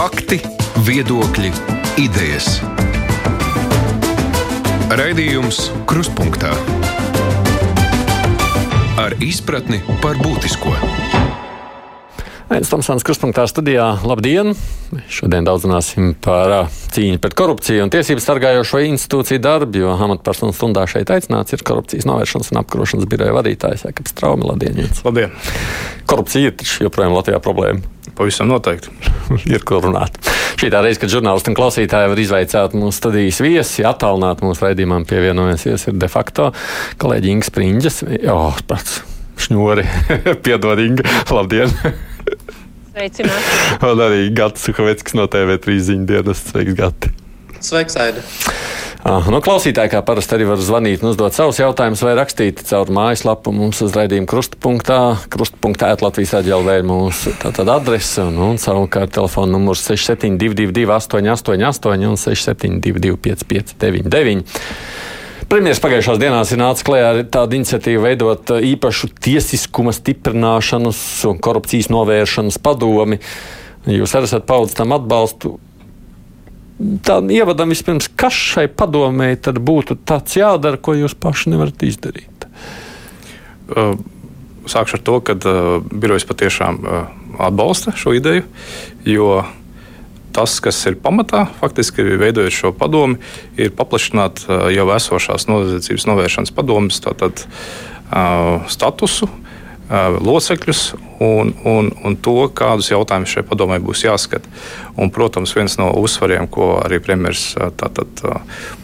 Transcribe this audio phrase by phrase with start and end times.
[0.00, 0.38] Fakti,
[0.86, 1.50] viedokļi,
[2.00, 2.46] idejas.
[4.96, 6.54] Raidījums Kruspunkta
[8.96, 10.72] ar izpratni par būtisko.
[12.48, 13.90] Aizsmeļamies Tomsons Kruspunkta studijā.
[14.08, 14.56] Labdien!
[15.12, 20.88] Šodien daudz runāsim par cīņu pret korupciju un tiesību sargājošo institūciju darbu, jo amatpersonu stundā
[20.88, 24.48] šeit aicināts ir korupcijas novēršanas un apkarošanas biroja vadītājs Jākaps Traumi.
[24.48, 24.80] Labdien!
[24.80, 25.04] Jums.
[25.04, 25.36] Labdien!
[26.08, 27.99] Korupcija ir joprojām Latvijā problēma.
[28.20, 28.92] Pavisam noteikti.
[29.54, 30.18] ir ko runāt.
[30.60, 35.06] Šī tā reize, kad žurnālisti un klausītāji var izvaicāt mūsu studijas viesi, attālināt mūsu raidījumam
[35.08, 36.50] pievienojusies, ir de facto
[37.00, 38.02] kolēģi Inga Spriņģis.
[38.26, 38.36] Jā,
[38.68, 39.00] pats
[39.46, 39.86] šņori.
[40.44, 41.08] Piedod, Inga.
[41.32, 41.72] Labdien!
[42.90, 43.56] Sveicināti!
[43.88, 46.44] Un arī Gatis Suhaveckis no TV3 ziņu dienas.
[46.50, 47.14] Sveiks, Gati!
[47.60, 48.24] Sveiks, Aida!
[49.00, 52.90] Ah, no klausītāji, kā parasti, arī var zvanīt un uzdot savus jautājumus, vai rakstīt caur
[52.92, 54.98] mājaslapu mums uz raidījuma krustpunktā.
[55.32, 57.32] Krustpunktā Latvijas aģēlvē ir mūsu
[57.64, 64.44] adrese un, un savukārt telefona numurs 6722, 888 un 672, 559.
[65.50, 71.00] Premjeras pagājušās dienās ir nācis klajā ar tādu iniciatīvu veidot īpašu tiesiskuma stiprināšanas
[71.32, 73.18] un korupcijas novēršanas padomi.
[73.88, 75.56] Jūs arī esat paudis tam atbalstu.
[77.04, 82.46] Tā ievadam vispirms, kas šai padomē tad būtu tāds jādara, ko jūs paši nevarat izdarīt?
[83.68, 83.98] Uh,
[84.70, 87.02] sākšu ar to, ka uh, birojas patiešām uh,
[87.50, 88.46] atbalsta šo ideju,
[89.04, 89.42] jo
[90.32, 93.18] tas, kas ir pamatā, faktiski veidojot šo padomu,
[93.60, 99.49] ir paplašināt jau esošās noziedzības novēršanas padomus uh, statusu, uh,
[99.90, 100.80] locekļus
[101.20, 104.46] un, un, un to, kādus jautājumus šai padomai būs jāskata.
[105.00, 108.22] Un, protams, viens no uzsvariem, ko arī premjerministrs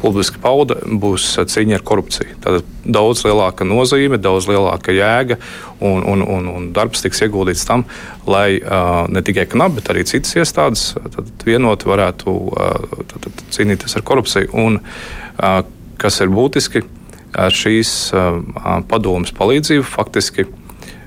[0.02, 2.38] publiski pauda, būs cīņa ar korupciju.
[2.42, 5.38] Tātad daudz lielāka nozīme, daudz lielāka jēga
[5.78, 7.86] un, un, un, un darbs tiks ieguldīts tam,
[8.26, 8.58] lai
[9.12, 10.88] ne tikai KNAB, bet arī citas iestādes
[11.46, 12.36] vienoti varētu
[13.14, 14.50] tātad, cīnīties ar korupciju.
[14.58, 14.80] Un,
[16.02, 16.82] kas ir būtiski,
[17.36, 17.96] ar šīs
[18.90, 20.46] padomas palīdzību faktiski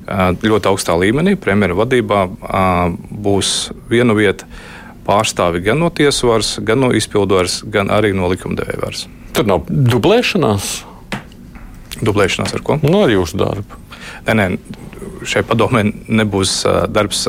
[0.09, 2.25] ļoti augstā līmenī, premjera vadībā,
[3.09, 3.53] būs
[3.89, 4.47] viena vieta
[5.07, 9.07] pārstāvi gan no tiesvaras, gan no izpildvaras, gan arī no likumdevēja varas.
[9.33, 10.71] Tur nav dublēšanās.
[12.05, 12.79] Dublēšanās ar ko?
[12.83, 13.79] No nu, jūsu darba.
[14.27, 14.47] Nē, nē,
[15.27, 16.61] šai padomē nebūs
[16.93, 17.27] darbs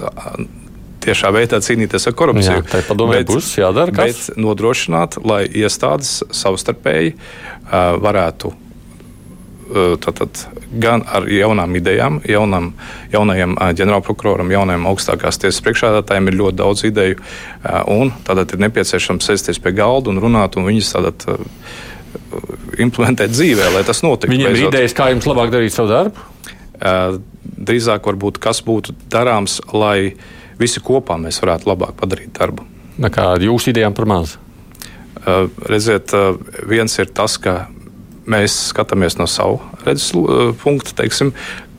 [1.01, 2.61] tiešā veidā cīnīties ar korupciju.
[2.61, 3.93] Jā, tā padomē bet, būs jādara.
[3.95, 4.29] Kas?
[4.29, 8.53] Bet nodrošināt, lai iestādes savstarpēji uh, varētu
[10.03, 10.43] tātad,
[10.83, 12.73] gan ar jaunām idejām, jaunam,
[13.13, 17.21] jaunajam ģenerālprokuroram, jaunajam augstākās tiesas priekšādātājiem ir ļoti daudz ideju.
[17.95, 21.47] Un tātad ir nepieciešams sēsties pie galda un runāt, un viņas tātad
[22.83, 24.35] implementēt dzīvē, lai tas notiktu.
[24.35, 26.29] Viņiem ir idejas, kā jums labāk darīt savu darbu?
[27.61, 30.15] Drīzāk, varbūt, kas būtu darāms, lai
[30.61, 32.67] visi kopā mēs varētu labāk padarīt darbu.
[33.13, 34.39] Kā ar jūsu idejām par maz?
[35.69, 36.15] Redziet,
[36.69, 37.69] viens ir tas, ka
[38.29, 41.33] mēs skatāmies no savu redzes uh, punktu, teiksim,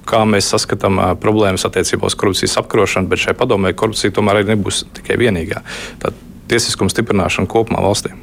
[0.09, 4.55] kā mēs saskatām uh, problēmas attiecībā uz korupcijas apkarošanu, bet šai padomē korupcija tomēr arī
[4.55, 5.63] nebūs tikai vienīgā.
[6.01, 6.13] Tā
[6.51, 8.13] tiesiskuma stiprināšana kopumā valstī.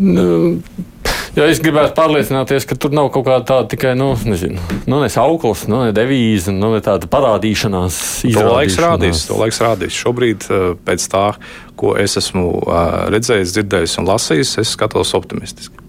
[0.00, 0.62] Nu,
[1.36, 5.10] ja es gribētu pārliecināties, ka tur nav kaut kāda tāda tikai, nu, nezinu, nu, ne
[5.20, 8.00] auklis, nu, ne devīze, nu, ne tāda parādīšanās.
[8.24, 9.98] To laiks rādīs, to laiks rādīs.
[10.00, 11.26] Šobrīd, uh, pēc tā,
[11.80, 12.46] ko es esmu
[13.12, 15.79] redzējis, dzirdējis un lasījis, es skatos optimistiski.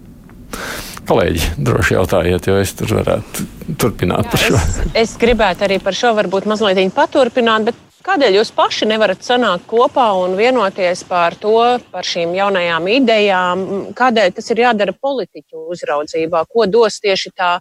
[1.10, 3.46] Kolēģi, droši jautājiet, jo es tur varētu
[3.82, 4.60] turpināt Jā, par šo.
[4.60, 9.66] Es, es gribētu arī par šo varbūt mazliet paturpināt, bet kādēļ jūs paši nevarat sanākt
[9.70, 11.58] kopā un vienoties par to,
[11.94, 13.64] par šīm jaunajām idejām?
[13.98, 16.46] Kādēļ tas ir jādara politiķu uzraudzībā?
[16.50, 17.56] Ko dos tieši tā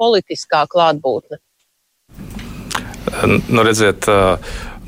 [0.00, 1.40] politiskā klātbūtne?
[3.26, 4.40] Nu, redziet, uh,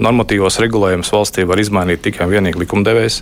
[0.03, 3.19] normatīvos regulējumus valstī var izmainīt tikai un vienīgi likumdevējs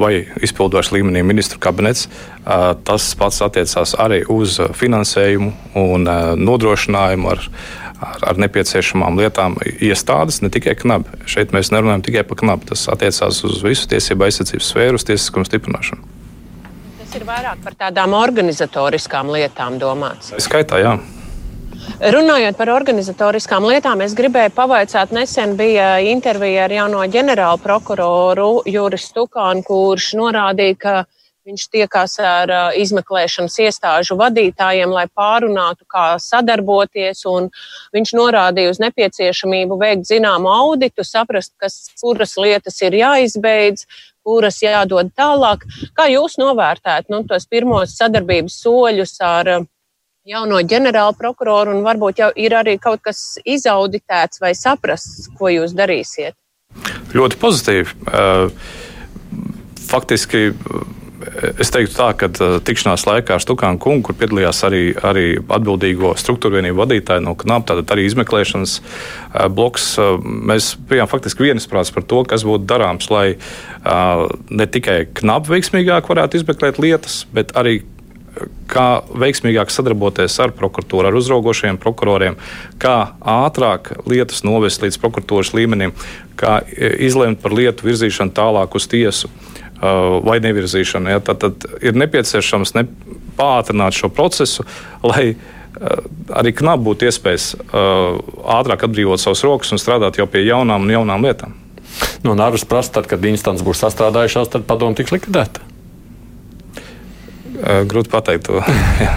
[0.00, 2.08] vai izpildošs līmenī ministru kabinets.
[2.86, 5.52] Tas pats attiecās arī uz finansējumu
[5.82, 6.10] un
[6.42, 7.44] nodrošinājumu ar,
[8.02, 11.06] ar, ar nepieciešamām lietām iestādes, ne tikai KNAB.
[11.30, 12.66] Šeit mēs nerunājam tikai par KNAB.
[12.72, 16.12] Tas attiecās uz visu tiesību aizsardzības sfēru, uz tiesiskumu stiprināšanu.
[16.98, 20.34] Tas ir vairāk par tādām organizatoriskām lietām domāts.
[20.42, 20.96] Skaitā, jā.
[22.02, 29.08] Runājot par organizatoriskām lietām, es gribēju pavaicāt, nesen bija intervija ar jauno ģenerālu prokuroru Juris
[29.12, 30.94] Stukānu, kurš norādīja, ka
[31.46, 37.50] viņš tiekās ar izmeklēšanas iestāžu vadītājiem, lai pārunātu, kā sadarboties, un
[37.94, 43.86] viņš norādīja uz nepieciešamību veikt zināmu auditu, saprast, kas, kuras lietas ir jāizbeidz,
[44.22, 45.66] kuras jādod tālāk.
[45.98, 49.54] Kā jūs novērtējat nu, tos pirmos sadarbības soļus ar
[50.28, 55.74] jauno ģenerālu prokuroru, un varbūt jau ir arī kaut kas izauditēts vai saprasts, ko jūs
[55.74, 56.36] darīsiet?
[57.12, 57.96] Ļoti pozitīvi.
[58.06, 58.52] Uh,
[59.90, 60.50] faktiski
[61.62, 62.28] es teiktu tā, ka
[62.66, 67.66] tikšanās laikā ar Stukānu kungu, kur piedalījās arī, arī atbildīgo struktūru vienību vadītāji no KNAP,
[67.68, 68.74] tātad arī izmeklēšanas
[69.54, 69.86] bloks,
[70.22, 73.26] mēs bijām faktiski vienisprāts par to, kas būtu darāms, lai
[74.50, 77.80] ne tikai KNAP veiksmīgāk varētu izmeklēt lietas, bet arī
[78.70, 78.86] kā
[79.18, 82.38] veiksmīgāk sadarboties ar prokuratūru, ar uzraugošiem prokuroriem,
[82.80, 85.92] kā ātrāk lietas novest līdz prokuratūras līmenim,
[86.40, 89.32] kā izlemt par lietu virzīšanu tālāk uz tiesu.
[89.82, 91.10] Uh, vai nevirzīšana.
[91.10, 92.84] Ja, tad, tad ir nepieciešams ne,
[93.34, 94.62] pātrināt šo procesu,
[95.02, 95.40] lai uh,
[96.38, 101.26] arī knap būtu iespējas ātrāk atbrīvot savus rokas un strādāt jau pie jaunām un jaunām
[101.26, 101.56] lietām.
[102.22, 105.71] No Nāras prasa, tad, kad instants būs sastrādājušās, tad padomu tiks likvidēta.
[107.60, 108.60] Grūti pateikt to.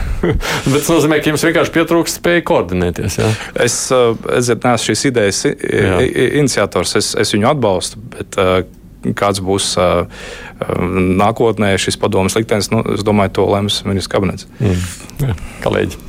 [0.25, 3.19] Bet tas nozīmē, ka jums vienkārši pietrūkst spēja koordinēties.
[3.21, 3.29] Jā?
[3.65, 5.99] Es, es neesmu šīs idejas jā.
[6.41, 8.01] iniciators, es, es viņu atbalstu.
[8.15, 8.39] Bet,
[9.13, 10.07] kāds būs uh,
[11.21, 14.47] nākotnē šis padomus liktenis, nu, es domāju, to lems ministrs kabinets.
[14.57, 15.35] Mm.
[15.61, 16.01] Kolēģi.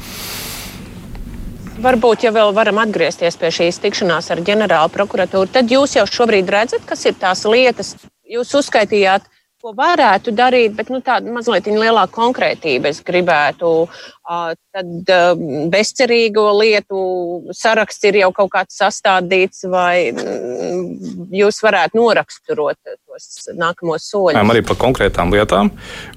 [1.84, 6.49] Varbūt, ja vēl varam atgriezties pie šīs tikšanās ar ģenerālu prokuratūru, tad jūs jau šobrīd
[6.49, 7.93] redzat, kas ir tās lietas,
[8.25, 9.29] jūs uzskaitījāt
[9.66, 12.92] ko varētu darīt, bet nu, tāda mazliet lielāka konkrētība.
[12.92, 15.32] Es gribētu, uh, tad uh,
[15.72, 17.00] bezcerīgo lietu
[17.56, 24.38] saraksts ir jau kaut kāds sastādīts, vai mm, jūs varētu noraksturot tos nākamos soļus.
[24.38, 25.72] Arī par konkrētām lietām,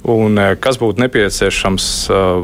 [0.06, 1.92] un kas būtu nepieciešams,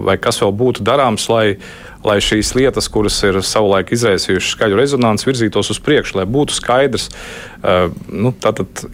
[0.08, 1.60] vai kas vēl būtu darāms, lai
[2.06, 7.08] lai šīs lietas, kuras ir savulaik izraisījušas skaļu rezonanci, virzītos uz priekšu, lai būtu skaidrs,
[8.14, 8.86] nu, tātad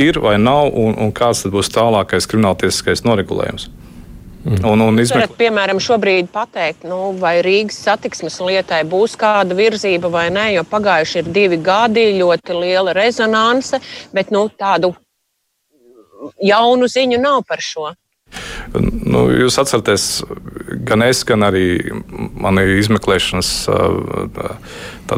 [0.00, 3.68] ir vai nav, un, un kāds būs tālākais krimināltiesiskais noregulējums.
[4.40, 4.64] Mm.
[4.64, 5.26] Un, un izmek...
[5.26, 10.64] varat, piemēram, šobrīd pateikt, nu, vai Rīgas satiksmes lietai būs kāda virzība vai nē, jo
[10.64, 13.82] pagājuši ir divi gadi, ļoti liela rezonance,
[14.16, 14.94] bet nu, tādu
[16.40, 17.90] jaunu ziņu nav par šo.
[18.72, 20.22] Nu, jūs atceraties,
[20.86, 23.52] gan es, gan arī mani izmeklēšanas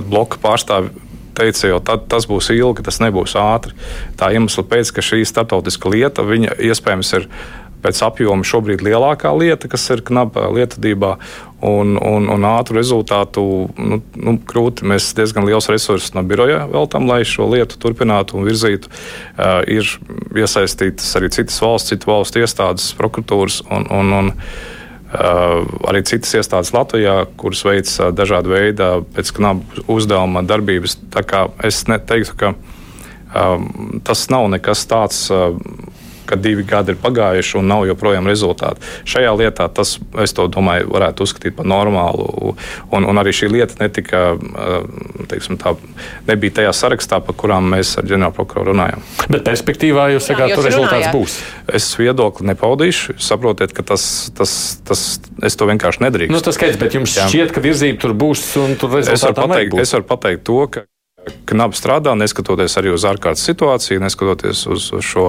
[0.08, 1.01] bloka pārstāvji
[1.38, 3.75] teica, jo tad, tas būs ilgi, tas nebūs ātri.
[4.20, 7.29] Tā iemesla pēc, ka šī starptautiska lieta, viņa iespējams ir
[7.82, 11.17] pēc apjoma šobrīd lielākā lieta, kas ir knapa lietotībā.
[11.62, 13.43] Un, un, un ātru rezultātu
[13.79, 14.87] nu, nu, grūti.
[14.90, 18.90] Mēs diezgan liels resursus no biroja veltam, lai šo lietu turpinātu un virzītu.
[19.37, 19.87] Uh, ir
[20.43, 24.32] iesaistītas arī citas valsts, citu valstu iestādes, prokuratūras un, un, un
[25.12, 30.96] arī citas iestādes Latvijā, kuras veic dažādu veidu pēc knaba uzdevuma darbības.
[31.12, 35.26] Tā kā es neteiktu, ka um, tas nav nekas tāds.
[35.32, 35.58] Uh,
[36.26, 38.84] ka divi gadi ir pagājuši un nav joprojām rezultāti.
[39.08, 42.54] Šajā lietā tas, es domāju, varētu uzskatīt par normālu.
[42.92, 44.22] Un, un arī šī lieta netika,
[45.30, 45.74] teiksim, tā,
[46.28, 49.04] nebija tajā sarakstā, par kurām mēs ar ģenerālprokuroru runājam.
[49.32, 51.16] Bet perspektīvā jūs sakāt, ka rezultāts runājāt.
[51.16, 51.38] būs?
[51.80, 53.19] Es viedokli nepaudīšu.
[53.22, 55.04] Saprotiet, ka tas, tas, tas
[55.42, 56.34] es to vienkārši nedrīkstu.
[56.34, 57.28] Nu, tas skaidrs, bet jums Jā.
[57.30, 60.58] šķiet, ka virzība tur būs un tur rezultātā es varu pateikt, es varu pateikt to,
[60.72, 60.86] ka
[61.22, 65.26] Knapi strādā, neskatoties arī uz ārkārtas situāciju, neskatoties uz šo,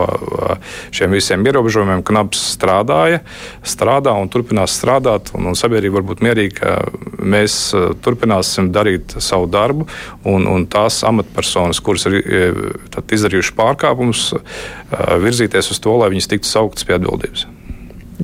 [0.95, 2.01] šiem visiem ierobežojumiem.
[2.07, 3.22] Knaps strādāja,
[3.68, 5.34] strādā un turpinās strādāt.
[5.38, 7.57] Un, un sabiedrība var būt mierīga, ka mēs
[8.06, 9.86] turpināsim darīt savu darbu.
[10.30, 12.22] Un, un tās amatpersonas, kuras ir
[13.04, 14.30] izdarījušas pārkāpumus,
[15.22, 17.45] virzīties uz to, lai viņas tiktu sauktas pie atbildības.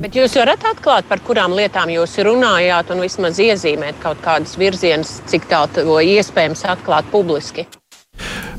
[0.00, 5.18] Bet jūs varat atklāt, par kurām lietām jūs runājāt, un vismaz iezīmēt kaut kādus virzienus,
[5.30, 7.66] cik tālu iespējams atklāt publiski?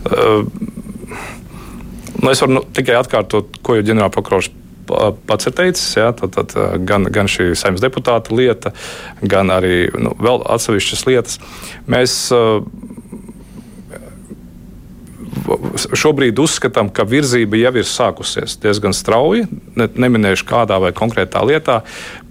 [0.06, 0.44] Uh,
[2.22, 4.52] nu es varu nu, tikai atkārtot, ko jau ģenerālprokurors
[5.28, 5.86] pats ir teicis.
[5.98, 6.56] Ja, tad, tad,
[6.88, 8.74] gan, gan šī saimnes deputāta lieta,
[9.22, 11.40] gan arī nu, vēl atsevišķas lietas.
[11.92, 12.60] Mēs uh,
[15.98, 19.48] šobrīd uzskatām, ka virzība jau ir sākusies diezgan strauji.
[19.79, 21.81] Ne, neminēšu kādā vai konkrētā lietā,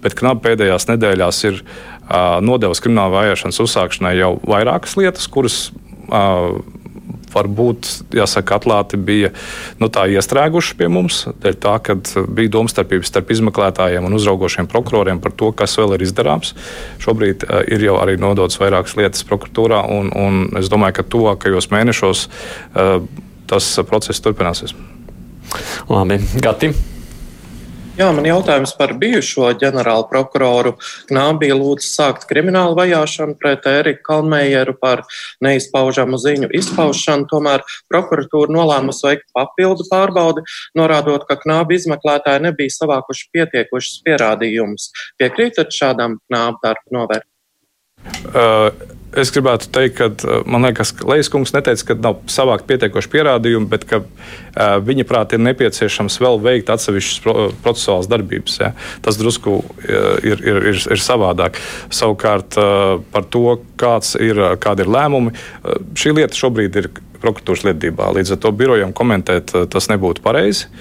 [0.03, 5.63] bet knapi pēdējās nedēļās ir uh, nodevis krimināla vajāšanas uzsākšanai jau vairākas lietas, kuras.
[6.11, 6.61] Uh,
[7.33, 9.31] varbūt, jāsaka, atklāti bija
[9.81, 11.23] nu, iestrēguši pie mums.
[11.41, 11.97] Dēļ tā, ka
[12.27, 16.53] bija domstarpības starp izmeklētājiem un uzraugošiem prokuroriem par to, kas vēl ir izdarāms.
[17.03, 21.71] Šobrīd uh, ir jau arī nodotas vairākas lietas prokuratūrā, un, un es domāju, ka tuvākajos
[21.73, 22.95] mēnešos uh,
[23.51, 24.75] tas process turpināsies.
[25.91, 26.71] Labi, Gati.
[28.01, 30.71] Jā, man jautājums par bijušo ģenerālu prokuroru.
[31.11, 35.03] Knābija lūdzu sākt kriminālu vajāšanu pret Eriku Kalmējeru par
[35.45, 37.27] neizpaužamu ziņu izpaušanu.
[37.29, 40.41] Tomēr prokuratūra nolēmusi veikt papildu pārbaudi,
[40.81, 44.87] norādot, ka Knāba izmeklētāji nebija savākuši pietiekušas pierādījumus.
[45.21, 47.29] Piekrītat šādam Knāba darba novērtējumam?
[48.33, 52.63] Uh Es gribētu teikt, ka uh, man liekas, ka Lejas kungs neteica, ka nav savākt
[52.69, 58.55] pietiekoši pierādījumi, bet ka uh, viņa prāt ir nepieciešams vēl veikt atsevišķas pro, procesuālas darbības.
[58.63, 58.71] Ja.
[59.03, 59.75] Tas drusku uh,
[60.23, 61.59] ir, ir, ir, ir savādāk.
[61.91, 66.91] Savukārt uh, par to, kāds ir, kādi ir lēmumi, uh, šī lieta šobrīd ir
[67.21, 68.13] prokuratūras lietībā.
[68.15, 70.71] Līdz ar to birojam komentēt uh, tas nebūtu pareizi.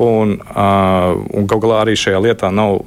[0.00, 2.80] Un, uh, un galu galā arī šajā lietā nav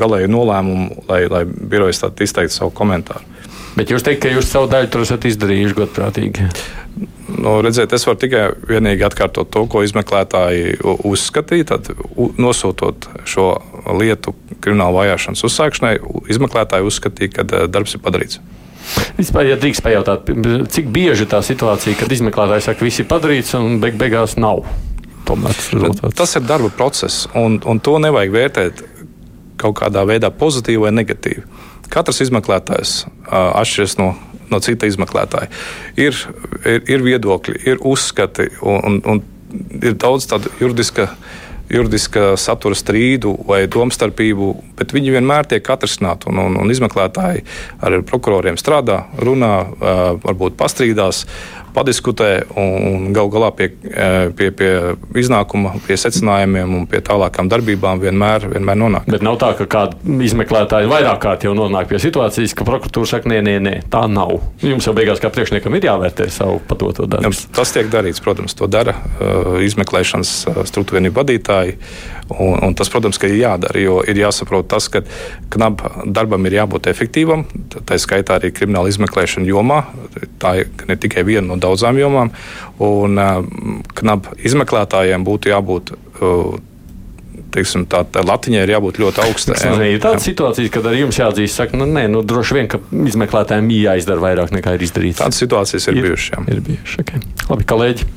[0.00, 3.28] galēju nolēmumu, lai, lai birojas izteiktu savu komentāru.
[3.76, 6.48] Bet jūs teikt, ka jūs savu daļu tur esat izdarījuši godprātīgi.
[7.40, 11.68] Nu, redziet, es varu tikai vienīgi atkārtot to, ko izmeklētāji uzskatīja.
[11.70, 11.92] Tad,
[12.40, 13.52] nosūtot šo
[13.96, 15.94] lietu krimināla vajāšanas uzsākšanai,
[16.32, 18.40] izmeklētāji uzskatīja, ka eh, darbs ir padarīts.
[19.20, 20.30] Vispār, ja drīkst pajautāt,
[20.74, 24.64] cik bieži tā situācija, kad izmeklētājs saka, ka viss ir padarīts un beig beigās nav?
[26.18, 28.82] Tas ir darba process, un, un to nevajag vērtēt
[29.60, 31.44] kaut kādā veidā pozitīvi vai negatīvi.
[31.90, 32.94] Katrs izmeklētājs
[33.30, 34.12] atšķiras no,
[34.50, 35.50] no cita izmeklētāja.
[35.98, 36.16] Ir,
[36.64, 41.10] ir, ir viedokļi, ir uzskati un, un, un ir daudz tādu juridiska
[41.70, 46.26] juridiska satura strīdu vai domstarpību, bet viņi vienmēr tiek atrisināti.
[46.30, 47.44] Un, un, un izmeklētāji
[47.86, 49.52] ar prokuroriem strādā, runā,
[50.24, 51.24] varbūt pastrīdās,
[51.74, 54.70] padiskutē un gal galā pie, e, pie, pie
[55.20, 59.08] iznākuma, pie secinājumiem un pie tālākām darbībām vienmēr, vienmēr nonāk.
[59.10, 63.30] Bet nav tā, ka kāda izmeklētāja vairāk kārt jau nonāk pie situācijas, ka prokuratūra saka,
[63.32, 64.36] nē, nē, nē, tā nav.
[64.64, 67.32] Jums jau beigās kā priekšniekam ir jāvērtē savu padoto darbu.
[67.56, 71.76] Tas tiek darīts, protams, to dara uh, izmeklēšanas uh, struktūra vienību vadītāji.
[72.30, 75.02] Un, un tas, protams, ir jādara, jo ir jāsaprot tas, ka
[75.50, 77.44] knaba darbam ir jābūt efektīvam.
[77.88, 79.82] Tā skaitā arī krimināla izmeklēšana jomā.
[80.42, 82.32] Tā ir ne tikai viena no daudzām jomām.
[82.86, 83.42] Un uh,
[83.98, 85.96] knaba izmeklētājiem būtu jābūt.
[86.20, 86.58] Uh,
[87.54, 89.56] teiksim, tā, tā latiņai ir jābūt ļoti augstai.
[89.58, 92.80] Tas ir tāda situācija, kad arī jums jāatzīst, ka nu, nē, nu, droši vien, ka
[93.10, 95.18] izmeklētājiem jāizdara vairāk nekā ir izdarīts.
[95.22, 96.32] Tādas situācijas ir, ir bijušas.
[96.36, 96.44] Jā.
[96.54, 97.02] Ir bijušas.
[97.02, 97.24] Okay.
[97.50, 98.10] Labi, kolēģi.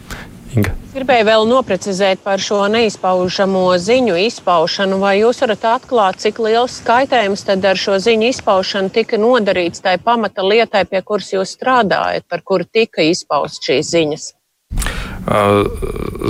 [0.54, 0.74] Inga.
[0.94, 5.00] Gribēju vēl noprecizēt par šo neizpaužamo ziņu izpaušanu.
[5.02, 9.98] Vai jūs varat atklāt, cik liels skaitējums tad ar šo ziņu izpaušanu tika nodarīts tai
[9.98, 14.30] pamata lietai, pie kuras jūs strādājat, par kuru tika izpaust šīs ziņas?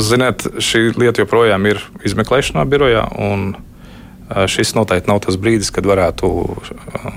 [0.08, 3.56] Ziniet, šī lieta joprojām ir izmeklēšanā birojā, un
[4.48, 6.30] šis noteikti nav tas brīdis, kad varētu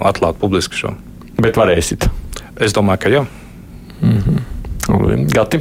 [0.00, 0.96] atklāt publiski šo.
[1.38, 2.08] Bet varēsit?
[2.58, 3.26] Es domāju, ka jā.
[4.00, 5.26] Mm -hmm.
[5.34, 5.60] Gati.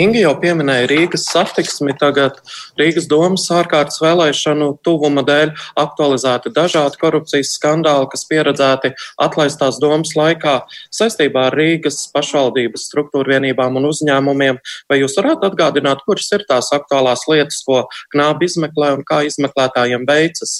[0.00, 1.92] Ingi jau pieminēja Rīgas satiksmi.
[2.00, 2.38] Tagad
[2.80, 5.52] Rīgas domas ārkārtas vēlēšanu tuvuma dēļ
[5.82, 10.60] aktualizēti dažādi korupcijas skandāli, kas pieredzēti atlaistās domas laikā
[10.96, 14.60] saistībā ar Rīgas pašvaldības struktūra vienībām un uzņēmumiem.
[14.88, 17.82] Vai jūs varētu atgādināt, kuras ir tās aktuālās lietas, ko
[18.14, 20.56] knābi izmeklē un kā izmeklētājiem veicas?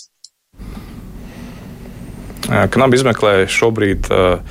[2.50, 4.42] Knabi izmeklē šobrīd uh,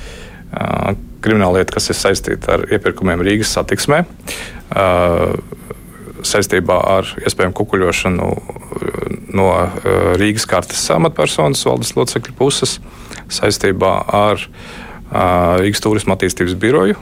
[0.56, 4.02] uh, krimināllieta, kas ir saistīta ar iepirkumiem Rīgas satiksmē.
[6.26, 8.28] Saistībā ar iespējamu kukuļošanu
[9.36, 9.48] no
[10.20, 12.78] Rīgas kartes amatpersonas valdes locekļu puses,
[13.32, 14.42] saistībā ar
[15.62, 16.98] Rīgas turisma attīstības biroju.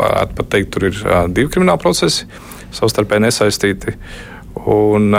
[0.00, 1.00] Varētu pat teikt, tur ir
[1.34, 2.28] divi krimināli procesi,
[2.76, 3.96] savstarpēji nesaistīti.
[4.70, 5.12] Un,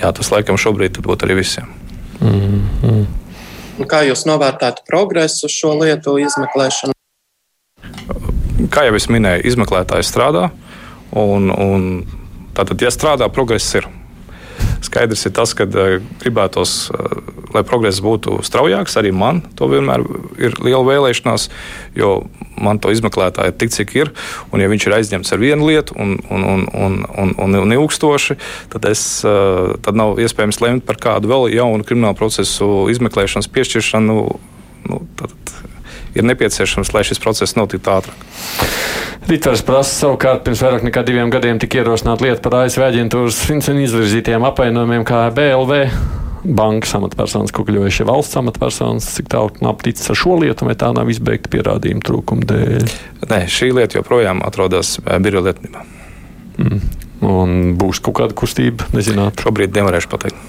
[0.00, 1.70] jā, tas laikam šobrīd būtu arī visiem.
[2.20, 3.19] Mm -hmm.
[3.88, 6.92] Kā jūs novērtētu progresu šo lietu izmeklēšanu?
[8.70, 10.50] Kā jau es minēju, izmeklētājs strādā.
[11.16, 11.86] Un, un
[12.54, 13.88] tātad, ja strādā, progress ir.
[14.84, 17.20] Skaidrs ir tas, ka uh, gribētos, uh,
[17.54, 18.96] lai progress būtu straujāks.
[19.00, 20.04] Arī man to vienmēr
[20.40, 21.48] ir liela vēlēšanās,
[21.98, 22.14] jo
[22.60, 24.12] man to izmeklētāji ir tik, cik ir.
[24.50, 27.76] Un, ja viņš ir aizņemts ar vienu lietu un, un, un, un, un, un, un
[27.76, 28.38] ilgstoši,
[28.72, 34.20] tad, es, uh, tad nav iespējams lemt par kādu vēl jaunu kriminālu procesu izmeklēšanas piešķiršanu.
[34.90, 35.36] Nu, tad,
[36.14, 38.26] ir nepieciešams, lai šis process notiktu ātrāk.
[39.28, 43.82] Ritvers prasa savukārt pirms vairāk nekā diviem gadiem tika ierosināta lieta par ASV aģentūras Fincena
[43.84, 45.82] izvirzītiem apvainojumiem kā BLV.
[46.40, 51.10] Bankas amatpersonas kukuļojušie valsts amatpersonas, cik tālu knapi ticis ar šo lietu, vai tā nav
[51.12, 52.94] izbeigta pierādījuma trūkuma dēļ?
[53.28, 55.84] Nē, šī lieta joprojām atrodas eh, biroja lietnībā.
[56.56, 56.80] Mm.
[57.28, 59.44] Un būs kaut kāda kustība, nezināt.
[59.44, 60.40] Šobrīd nevarēšu pateikt.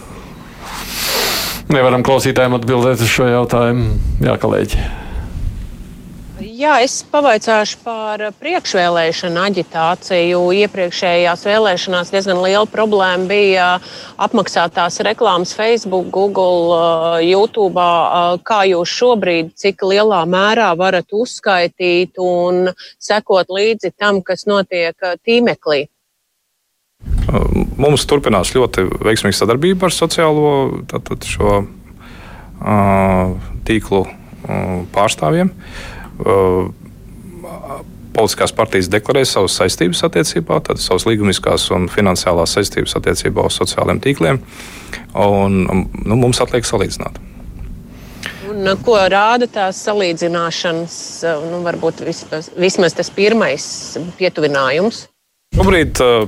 [1.72, 4.00] Nevaram klausītājiem atbildēt uz šo jautājumu.
[4.24, 4.80] Jā, kolēģi.
[6.62, 10.41] Jā, es pavaicāšu par priekšvēlēšanu aģitāciju.
[10.62, 13.68] Iepriekšējās vēlēšanās diezgan liela problēma bija
[14.22, 17.82] apmaksātās reklāmas Facebook, Google, uh, YouTube.
[17.82, 22.70] Uh, kā jūs šobrīd, cik lielā mērā varat uzskaitīt un
[23.01, 25.88] sekot līdzi tam, kas notiek uh, tīmeklī?
[27.82, 30.53] Mums turpinās ļoti veiksmīga sadarbība ar sociālo
[30.91, 31.63] tātad, šo
[33.65, 34.03] tīklu
[34.94, 35.50] pārstāvjiem.
[38.12, 44.01] Politiskās partijas deklarē savas saistības attiecībā, tad savas līgumiskās un finansiālās saistības attiecībā uz sociālajiem
[44.04, 44.42] tīkliem.
[45.16, 45.62] Un,
[45.96, 47.22] nu, mums atliek salīdzināt.
[48.51, 50.98] Un, ko rāda tās salīdzināšanas,
[51.48, 53.63] nu, varbūt vismaz, vismaz tas pirmais
[54.20, 55.06] pietuvinājums?
[55.56, 56.28] Šobrīd uh,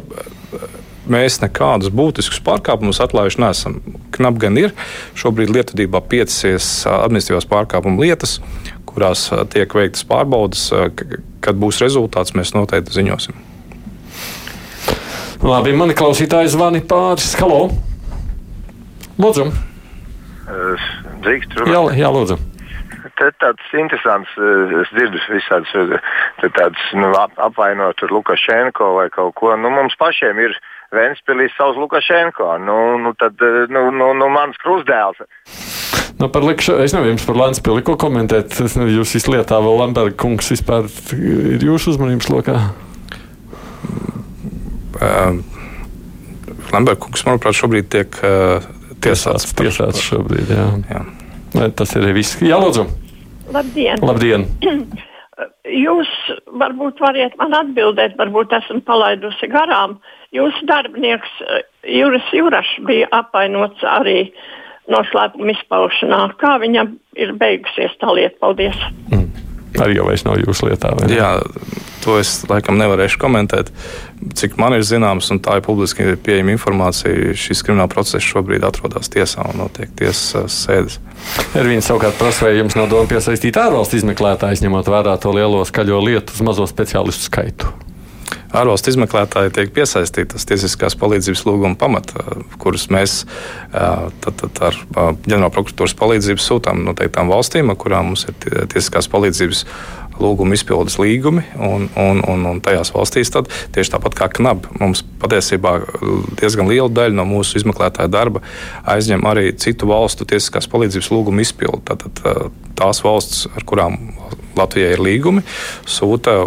[1.10, 3.78] mēs nekādus būtiskus pārkāpumus atlaiduši neesam.
[4.16, 4.74] Knap gan ir.
[5.20, 8.38] Šobrīd lietotībā piecas administratīvās pārkāpuma lietas,
[8.94, 10.70] kurās tiek veiktas pārbaudas.
[11.44, 13.42] Kad būs rezultāts, mēs noteikti ziņosim.
[15.44, 17.34] Labi, mani klausītāji zvani pāris.
[17.42, 17.68] Halo!
[19.20, 19.50] Lūdzu!
[21.24, 22.40] Drīkst, jā, jā, lūdzu
[23.20, 24.32] te tāds interesants,
[24.82, 25.74] es dzirdu visādus
[26.56, 27.12] tādus nu,
[27.46, 29.54] apvainot Lukašenko vai kaut ko.
[29.60, 30.58] Nu, mums pašiem ir
[30.94, 32.58] Ventspilī savs Lukašenko.
[32.68, 33.40] Nu, nu, tad,
[33.74, 35.24] nu, nu, nu mans krustdēls.
[36.20, 38.54] Nu, par likšu, es nezinu, jums par Latviju ko komentēt.
[38.54, 42.60] Es nezinu, jūs izlietā vēl Lamberga kungs vispār ir jūsu uzmanības lokā.
[45.02, 45.42] Uh,
[46.72, 48.64] Lamberga kungs, manuprāt, šobrīd tiek uh,
[49.04, 49.50] tiesāts.
[49.58, 50.68] Tiesāts šobrīd, jā.
[50.92, 51.02] jā.
[51.54, 52.38] Vai tas ir viss?
[52.42, 52.86] Jā, lūdzu.
[53.54, 54.06] Labdien!
[54.06, 54.48] Labdien.
[55.74, 56.10] Jūs
[56.60, 59.98] varbūt variet man atbildēt, varbūt esmu palaidusi garām.
[60.36, 61.64] Jūsu darbinieks eh,
[61.98, 64.28] Juris Jurašs bija apvainots arī
[64.92, 66.26] noslēpuma izpaušanā.
[66.42, 68.38] Kā viņam ir beigusies tā lieta?
[68.42, 68.80] Paldies!
[69.12, 69.30] Mm.
[69.82, 70.92] Arī jau vairs nav jūsu lietā.
[71.10, 71.32] Jā,
[72.04, 73.72] to es laikam nevarēšu komentēt.
[74.38, 79.10] Cik man ir zināms, un tā ir publiski pieejama informācija, šis krimināla process šobrīd atrodas
[79.14, 81.00] tiesā un notiek tiesas sēdes.
[81.58, 86.04] Ervīns savukārt prasa, vai jums nav doma piesaistīt ārvalstu izmeklētājus, ņemot vērā to lielo skaļo
[86.06, 87.74] lietu uz mazo speciālistu skaitu
[88.54, 93.24] ārvalstu izmeklētāji tiek piesaistīti tas tiesiskās palīdzības lūguma pamata, kurus mēs
[93.74, 94.80] tad, tad ar
[95.26, 98.38] ģenerāla prokuratūras palīdzību sūtām noteiktām valstīm, kurām mums ir
[98.72, 99.66] tiesiskās palīdzības
[100.22, 105.04] lūguma izpildes līgumi, un, un, un, un tajās valstīs tad, tieši tāpat kā KNAB, mums
[105.22, 105.74] patiesībā
[106.40, 108.44] diezgan liela daļa no mūsu izmeklētāja darba
[108.94, 111.82] aizņem arī citu valstu tiesiskās palīdzības lūguma izpildi.
[111.90, 113.98] Tātad tās valsts, ar kurām
[114.60, 115.44] Latvijai ir līgumi,
[115.90, 116.44] sūta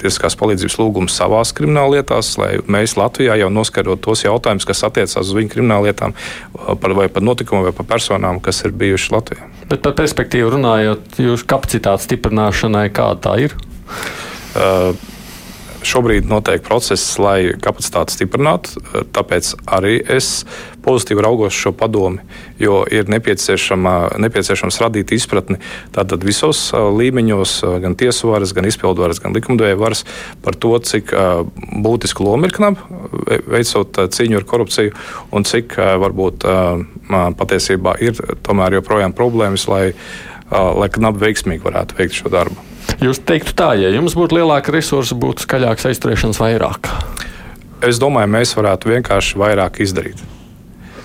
[0.00, 5.32] tiesiskās palīdzības lūgumus savās krimināllietās, lai mēs Latvijā jau noskaidrotu tos jautājumus, kas attiecās uz
[5.36, 6.16] viņu krimināllietām,
[6.80, 9.48] par, vai par notikumiem, vai par personām, kas ir bijušas Latvijā.
[9.70, 13.56] Bet par perspektīvu runājot, jūsu kapacitātes stiprināšanai, kāda tā ir?
[14.54, 14.92] Uh,
[15.88, 18.80] šobrīd notiek process, lai kapacitāti stiprinātu.
[19.14, 20.44] Tāpēc arī es
[20.84, 22.20] pozitīvi raugos šo padomu,
[22.60, 25.56] jo ir nepieciešams radīt izpratni
[25.94, 30.04] tātad visos līmeņos, gan tiesu varas, gan izpildu varas, gan likumdevēja varas
[30.44, 31.14] par to, cik
[31.84, 32.84] būtisku lomu ir knab,
[33.48, 34.92] veicot cīņu ar korupciju,
[35.32, 36.44] un cik varbūt
[37.40, 39.86] patiesībā ir tomēr joprojām problēmas, lai,
[40.52, 42.73] lai knab veiksmīgi varētu veikt šo darbu.
[43.04, 46.90] Jūs teiktu tā, ja jums būtu lielāka resursa, būtu skaļāks aizturēšanas vairāk.
[47.84, 50.20] Es domāju, mēs varētu vienkārši vairāk izdarīt.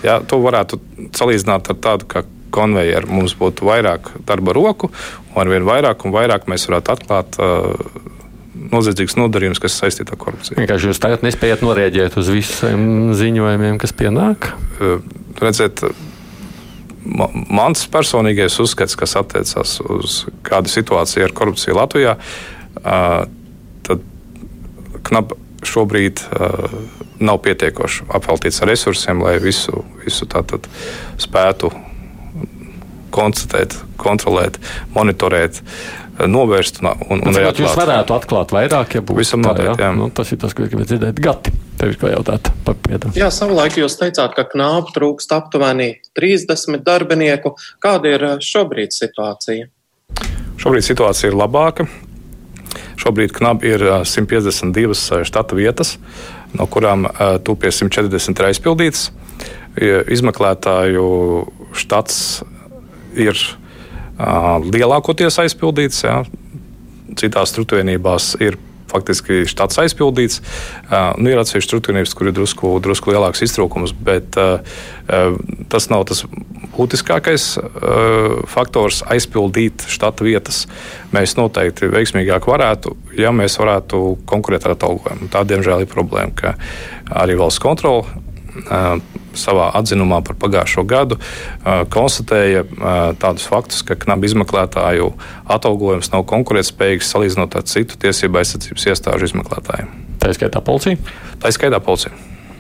[0.06, 0.80] Ja, to varētu
[1.18, 2.24] salīdzināt ar tādu, ka
[2.56, 4.90] konvejeru mums būtu vairāk darba roku,
[5.34, 7.76] un ar vien vairāk un vairāk mēs varētu atklāt uh,
[8.74, 10.58] noziedzīgs nodarījums, kas saistīts ar korupciju.
[10.60, 14.52] Vienkārši jūs tagad nespējat norēģēt uz visiem ziņojumiem, kas pienāk?
[14.80, 15.04] Uh,
[15.44, 15.84] redziet,
[17.04, 22.16] mans personīgais uzskats, kas attiecas uz kādu situāciju ar korupciju Latvijā,
[22.84, 24.04] tad
[25.10, 25.36] knap
[25.66, 26.24] šobrīd
[27.20, 30.68] nav pietiekoši apveltīts ar resursiem, lai visu, visu tātad
[31.20, 31.72] spētu
[33.16, 34.60] konstatēt, kontrolēt,
[34.96, 35.62] monitorēt.
[36.28, 39.86] Novērst un, un, un arī jūs varētu atklāt vairāk, ja būtu visam noteikti.
[39.86, 39.92] Jā.
[39.96, 41.22] Nu, tas ir tas, ko gribētu dzirdēt.
[41.24, 43.12] Gati, tev ir ko jautāt par piedu.
[43.16, 47.54] Jā, savulaik jūs teicāt, ka knāpu trūkst aptuveni 30 darbinieku.
[47.84, 49.70] Kāda ir šobrīd situācija?
[50.60, 51.88] Šobrīd situācija ir labāka.
[53.00, 55.96] Šobrīd knap ir 152 štata vietas,
[56.52, 57.08] no kurām
[57.48, 59.08] tūpīgi 140 ir aizpildītas.
[59.80, 61.08] Izmeklētāju
[61.80, 62.20] štats
[63.16, 63.40] ir
[64.20, 66.04] lielākoties aizpildīts.
[66.04, 66.24] Jā.
[67.20, 70.40] Citās struktūrvienībās ir faktiski štats aizpildīts.
[70.90, 74.80] Uh, nu, ir atsevišķi struktūrvienības, kur ir drusku, drusku lielāks iztrūkums, bet uh,
[75.70, 76.24] tas nav tas
[76.76, 80.64] būtiskākais uh, faktors aizpildīt štata vietas.
[81.16, 85.30] Mēs noteikti veiksmīgāk varētu, ja mēs varētu konkurēt ar atalgojumu.
[85.34, 86.56] Tā, diemžēl, ir problēma, ka
[87.24, 88.08] arī valsts kontrole
[89.42, 91.20] savā atzinumā par pagājušo gadu
[91.94, 92.66] konstatēja
[93.22, 95.12] tādus faktus, ka knapi izmeklētāju
[95.50, 99.92] atalgojums nav konkurētspējīgs salīdzinot ar citu tiesību aizsardzības iestāžu izmeklētājiem.
[100.20, 101.00] Tā ir skaitā policija?
[101.40, 102.16] Tā ir skaitā policija.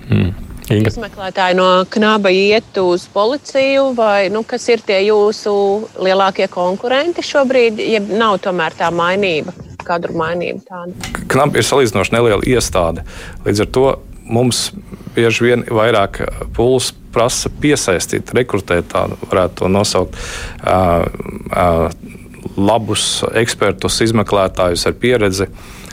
[0.10, 0.38] Mm.
[0.70, 0.92] Inga.
[0.92, 5.54] izmeklētāji no knaba iet uz policiju, vai nu, kas ir tie jūsu
[5.98, 11.10] lielākie konkurenti šobrīd, ja nav tomēr tā mainība, kadru mainība tāda?
[11.34, 13.06] Knapa ir salīdzinoši neliela iestāde.
[13.48, 13.88] Līdz ar to
[14.30, 14.70] mums
[15.16, 16.22] bieži vien vairāk
[16.56, 20.18] pūles prasa piesaistīt, rekrutēt, tādu varētu to nosaukt.
[20.62, 21.06] Uh,
[21.50, 22.18] uh,
[22.60, 25.50] labus ekspertus, izmeklētājus ar pieredzi,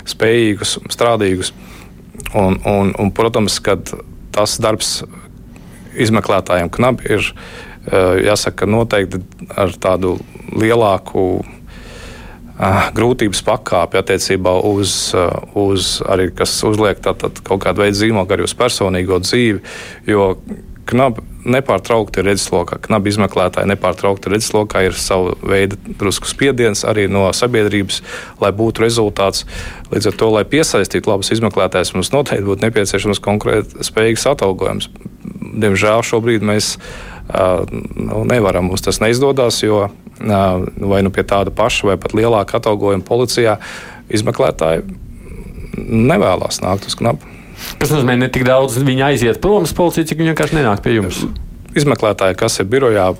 [0.06, 1.52] spējīgus, strādīgus.
[2.36, 3.90] Un, un, un, protams, kad
[4.34, 5.00] tas darbs
[5.96, 7.28] izmeklētājiem knapi ir
[8.26, 9.20] jāsaka, noteikti
[9.56, 10.16] ar tādu
[10.58, 11.44] lielāku
[12.96, 15.12] grūtības pakāpi attiecībā uz,
[15.54, 19.60] uz arī, kas uzliek tātad, kaut kādu veidu zīmogu arī uz personīgo dzīvi.
[20.08, 20.32] Jo
[20.86, 27.26] knapi nepārtraukti ir redzeslokā, knapi izmeklētāji nepārtraukti redzeslokā, ir sava veida drusku spiediens arī no
[27.36, 28.00] sabiedrības,
[28.42, 29.44] lai būtu rezultāts.
[29.92, 34.90] Līdz ar to, lai piesaistītu labus izmeklētājus, mums noteikti būtu nepieciešams konkrēti spējīgs atalgojums.
[35.56, 37.62] Diemžēl šobrīd mēs uh,
[37.94, 39.86] nu, nevaram, mums tas neizdodas, jo
[40.20, 43.58] vai nu pie tāda paša vai pat lielāka atalgojuma policijā
[44.12, 44.86] izmeklētāji
[45.76, 47.34] nevēlas nākt uz knapu.
[47.80, 50.96] Tas nozīmē, ne tik daudz viņi aiziet prom uz policiju, cik viņi vienkārši nenāk pie
[50.98, 51.22] jums.
[51.76, 53.10] Izmeklētāji, kas ir birojā,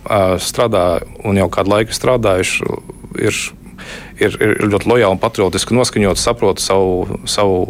[0.41, 0.87] strādā
[1.29, 2.69] un jau kādu laiku strādājuši,
[3.21, 3.41] ir,
[4.21, 7.67] ir, ir ļoti lojāli un patriotiski noskaņoti, saprot savu, savu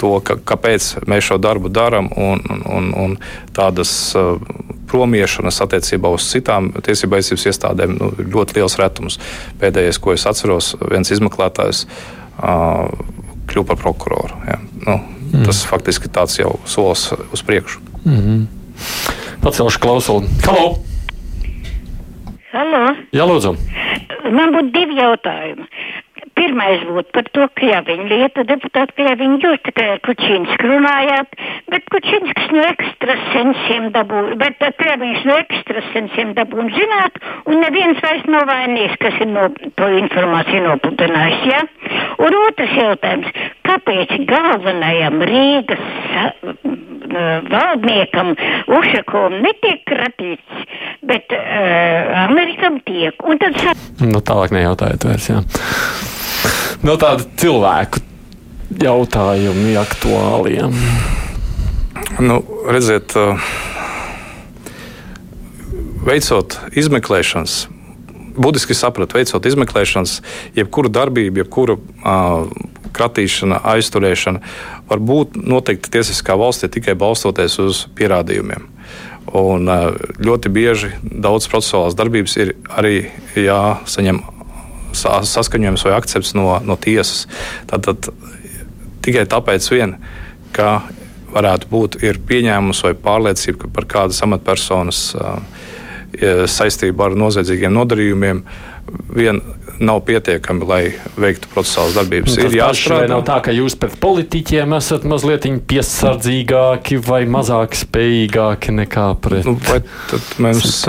[0.00, 3.16] to, ka, kāpēc mēs šo darbu darām, un, un, un
[3.56, 4.40] tādas uh,
[4.90, 9.20] promiešanas attiecībā uz citām tiesību aizsardzības iestādēm nu, ir ļoti liels retums.
[9.60, 12.90] Pēdējais, ko es atceros, viens izmeklētājs uh,
[13.50, 14.44] kļuva par prokuroru.
[14.48, 14.60] Ja.
[14.86, 14.98] Nu,
[15.30, 15.44] Mm.
[15.46, 17.80] Tas faktiski tāds jau solis uz priekšu.
[18.04, 18.46] Mm -hmm.
[19.42, 20.26] Pacelšu klausuli.
[20.46, 20.78] Halo!
[22.52, 22.94] Halo!
[23.12, 23.54] Jā, lūdzu!
[24.30, 25.64] Man būtu divi jautājumi.
[26.40, 28.44] Pirmais būtu par to Krieviņu lietu.
[28.48, 31.34] Deputāti Krieviņu, jūs tikai ar Kučīnsku runājāt,
[31.68, 38.46] bet Kučīnsks no ekstrasensiem dabūja, bet Krieviņš no ekstrasensiem dabūja zināt, un neviens vairs nav
[38.48, 41.60] vainīgs, kas ir no, to informāciju nopludinājis, ja?
[42.24, 43.28] Un otrs jautājums,
[43.68, 45.84] kāpēc galvenajam Rīgas
[47.50, 48.32] valdniekam
[48.78, 50.64] Ušakovam netiek kratīts,
[51.04, 53.18] bet uh, Amerikam tiek?
[53.26, 53.60] Un tad...
[54.00, 55.42] Nu, tālāk nejautājiet vairs, jā
[56.86, 58.02] no tāda cilvēku
[58.80, 60.76] jautājumi aktuāliem.
[62.20, 63.14] Nu, redziet,
[66.06, 67.60] veicot izmeklēšanas,
[68.40, 70.18] būtiski saprat, veicot izmeklēšanas,
[70.56, 72.50] jebkura darbība, jebkura uh,
[72.96, 74.42] kratīšana, aizturēšana
[74.90, 78.66] var būt noteikti tiesiskā valstī tikai balstoties uz pierādījumiem.
[79.36, 82.96] Un, uh, ļoti bieži daudz procesuālās darbības ir arī
[83.38, 84.22] jāsaņem
[84.94, 87.26] saskaņojums vai akcepts no, no tiesas.
[87.70, 88.10] Tātad
[89.04, 89.96] tikai tāpēc, vien,
[90.56, 90.80] ka
[91.30, 95.02] varētu būt pieņēmums vai pārliecība par kādas amatpersonas
[96.50, 98.42] saistību ar noziedzīgiem nodarījumiem,
[99.14, 99.40] vien
[99.80, 100.80] nav pietiekami, lai
[101.20, 102.36] veiktu procesuālas darbības.
[102.36, 103.08] Nu, ir jāstrādā.
[103.10, 109.48] Nav tā, ka jūs pret politiķiem esat mazliet piesardzīgāki vai mazāk spējīgāki nekā pret.
[109.48, 110.82] Nu, tad mums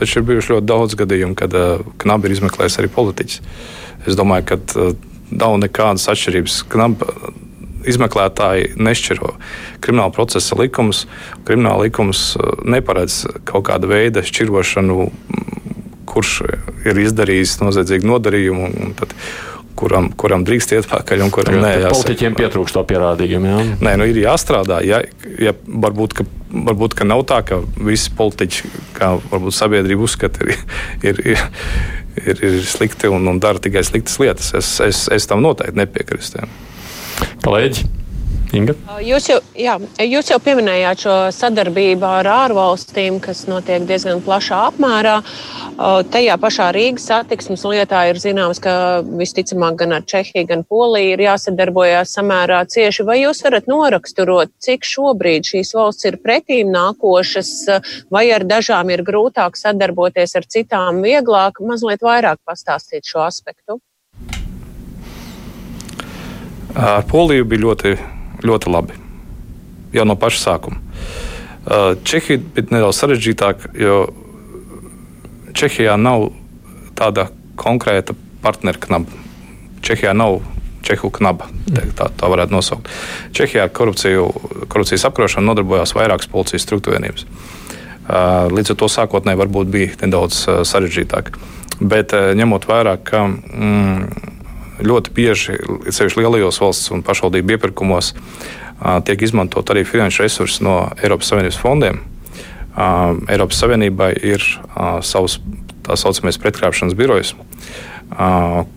[0.00, 1.56] taču ir bijuši ļoti daudz gadījumu, kad
[2.04, 3.40] knabi ir izmeklējis arī politiķis.
[4.04, 4.90] Es domāju, ka
[5.32, 6.60] nav nekādas atšķirības.
[6.72, 7.06] Knab,
[7.88, 9.34] izmeklētāji nešķiro
[9.84, 11.04] krimināla procesa likumus.
[11.48, 15.08] Krimināla likums neparedz kaut kāda veida šķirošanu
[16.14, 16.42] kurš
[16.88, 18.70] ir izdarījis noziedzīgu nodarījumu.
[18.98, 19.14] Tad,
[19.78, 21.72] kuram, kuram drīkst iet pakaļ un kuram nē.
[21.90, 23.50] Politiķiem pietrūkst to pierādījumu.
[23.50, 23.64] Jā.
[23.84, 24.80] Nē, nu ir jāstrādā.
[24.86, 25.00] Ja,
[25.42, 26.26] ja varbūt, ka,
[26.70, 30.62] varbūt ka nav tā, ka visi politiķi, kā varbūt sabiedrība uzskata, ir,
[31.02, 31.44] ir, ir,
[32.22, 34.54] ir, ir slikti un, un dara tikai sliktas lietas.
[34.60, 36.48] Es, es, es tam noteikti nepiekrīstu.
[37.44, 38.03] Kolēģi!
[38.54, 38.74] Inga?
[39.02, 45.16] Jūs jau, jā, jūs jau pieminējāt šo sadarbību ar ārvalstīm, kas notiek diezgan plašā apmērā.
[46.14, 51.24] Tajā pašā Rīgas satiksmes lietā ir zināms, ka visticamāk gan ar Čehiju, gan Poliju ir
[51.26, 53.06] jāsadarbojas samērā cieši.
[53.08, 57.52] Vai jūs varat noraksturot, cik šobrīd šīs valsts ir pretīm nākošas,
[58.14, 61.58] vai ar dažām ir grūtāk sadarboties, ar citām vieglāk?
[61.58, 63.80] Mazliet vairāk pastāstīt šo aspektu.
[66.74, 67.98] Ar Poliju bija ļoti
[68.44, 68.98] ļoti labi.
[69.94, 70.80] Jau no paša sākuma.
[71.64, 74.00] Uh, Čehija ir nedaudz sarežģītāka, jo
[75.54, 76.28] Čehijā nav
[76.98, 79.22] tāda konkrēta partneru knaba.
[79.84, 80.42] Čehijā nav
[80.84, 81.46] Čehu knaba,
[81.96, 82.90] tā, tā varētu nosaukt.
[83.32, 84.26] Čehijā ar korupciju,
[84.68, 87.24] korupcijas apkarošanu nodarbojās vairākas policijas struktūrvienības.
[87.24, 91.32] Uh, līdz ar to sākotnēji varbūt bija nedaudz uh, sarežģītāk.
[91.80, 94.34] Bet ņemot vērā, ka mm,
[94.84, 98.12] ļoti bieži, sevišķi lielajos valsts un pašvaldību iepirkumos,
[99.08, 102.00] tiek izmantot arī finanšu resursi no Eiropas Savienības fondiem.
[103.30, 104.44] Eiropas Savienībai ir
[105.06, 105.38] savs
[105.84, 107.34] tā saucamais pretkrāpšanas birojs,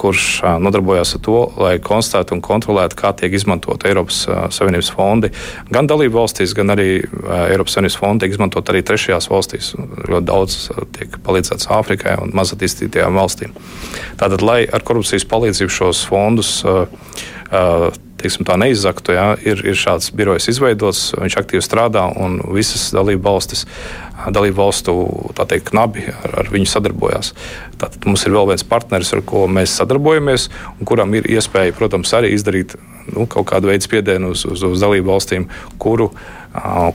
[0.01, 4.23] kurš nodarbojas ar to, lai konstatētu un kontrolētu, kā tiek izmantot Eiropas
[4.55, 5.29] Savienības fondi.
[5.73, 9.73] Gan dalību valstīs, gan arī Eiropas Savienības fondi tiek izmantot arī trešajās valstīs.
[10.07, 10.57] Ļoti daudz
[10.97, 13.53] tiek palīdzēts Āfrikai un mazattīstītajām valstīm.
[14.17, 16.57] Tātad, lai ar korupcijas palīdzību šos fondus
[18.17, 23.23] teiksim, tā neizzaktu, ja, ir, ir šāds birojs izveidots, viņš aktīvi strādā un visas dalību
[23.27, 23.67] valstis
[24.25, 24.93] dalību valstu
[25.38, 27.34] teikt, knabi ar, ar viņu sadarbojās.
[27.77, 32.13] Tātad mums ir vēl viens partneris, ar ko mēs sadarbojamies, un kuram ir iespēja, protams,
[32.17, 32.75] arī izdarīt
[33.13, 35.47] nu, kaut kādu veidu spiedienu uz, uz, uz dalību valstīm,
[35.82, 36.10] kuru,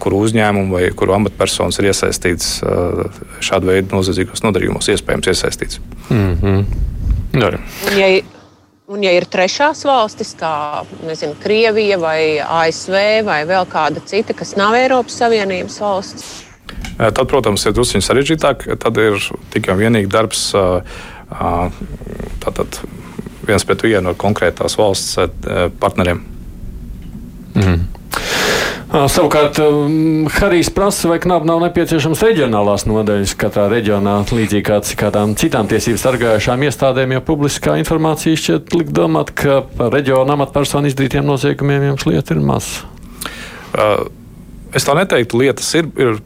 [0.03, 2.59] kuru uzņēmumu vai kuru amatpersonas ir iesaistīts
[3.45, 5.83] šādu veidu noziedzīgos nodarījumos, iespējams iesaistīts.
[6.11, 6.65] Mm -hmm.
[7.97, 8.11] ja,
[8.93, 10.53] un, ja ir trešās valstis, kā
[11.03, 16.33] nezinu, Krievija vai ASV vai vēl kāda cita, kas nav Eiropas Savienības valsts,
[16.97, 18.67] Tad, protams, ir drusku sarežģītāk.
[18.81, 19.17] Tad ir
[19.53, 20.51] tikai vienīgi darbs
[22.43, 22.79] tātad,
[23.49, 25.19] viens pret vienu ar konkrētās valsts
[25.83, 26.23] partneriem.
[27.57, 27.81] Mm.
[28.93, 29.57] Savukārt,
[30.37, 35.97] Harijs prasa, vai knap nav nepieciešams reģionālās nodaļas katrā reģionā, līdzīgi kā kādām citām tiesību
[36.03, 42.05] sargājušām iestādēm, jo publiskā informācija šķiet likt domāt, ka par reģionu amatpersonu izdarītiem noziegumiem jums
[42.11, 42.69] lieta ir maz.
[43.73, 44.11] Uh,
[44.77, 46.21] es tā neteiktu, lietas ir, ir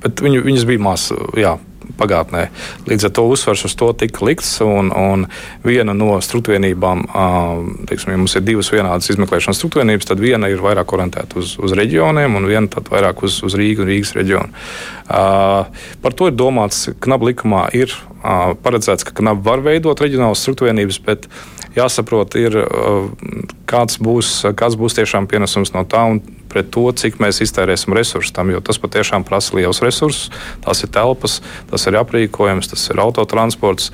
[0.00, 1.10] bet viņu, viņas bija maz.
[1.36, 1.58] Jā,
[1.98, 2.46] pagātnē.
[2.88, 4.54] Līdz ar to uzsvars uz to tika likts.
[4.64, 5.26] Un, un
[5.66, 7.04] viena no struktūrvienībām,
[7.90, 11.74] teiksim, ja mums ir divas vienādas izmeklēšanas struktūrvienības, tad viena ir vairāk orientēta uz, uz
[11.78, 14.64] reģioniem, un viena vairāk uz, uz Rīgu un Rīgas reģionu.
[15.08, 17.94] Par to ir domāts, ka NAB likumā ir
[18.64, 21.28] paredzēts, ka NAB var veidot reģionālas struktūrvienības, bet
[21.76, 22.58] jāsaprot, ir,
[23.68, 26.04] kāds, būs, kāds būs tiešām pienesums no tā.
[26.10, 30.30] Un, pret to, cik mēs iztērēsim resursus tam, jo tas patiešām prasa liels resursus.
[30.64, 33.90] Tās ir telpas, tas ir aprīkojums, tas ir autotransports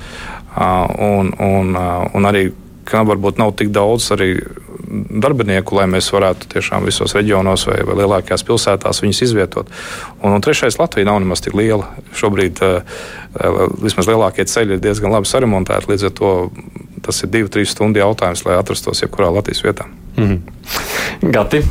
[0.55, 1.75] un, un,
[2.15, 2.49] un arī
[2.85, 4.35] ka varbūt nav tik daudz arī
[4.85, 9.71] darbinieku, lai mēs varētu tiešām visos reģionos vai, vai lielākajās pilsētās viņus izvietot.
[10.21, 11.89] Un, un trešais, Latvija nav nemaz tik liela.
[12.15, 12.61] Šobrīd
[13.81, 15.89] vismaz lielākie ceļi ir diezgan labi saremontēti.
[15.91, 16.33] Līdz ar to
[17.05, 19.89] tas ir divu, trīs stundu jautājums, lai atrastos jebkurā Latvijas vietā.
[20.17, 21.31] Mm -hmm.
[21.31, 21.63] Gati.